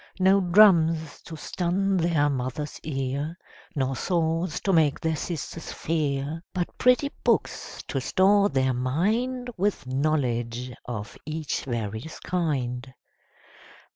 [0.19, 3.37] No drums to stun their Mother's ear,
[3.75, 9.85] Nor swords to make their sisters fear; But pretty books to store their mind With
[9.85, 12.91] knowledge of each various kind.